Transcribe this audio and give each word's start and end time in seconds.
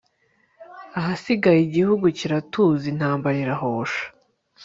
ahasigaye 0.99 1.59
igihugu 1.63 2.05
kiratuza, 2.17 2.83
intambara 2.93 3.37
irahosha 3.43 4.03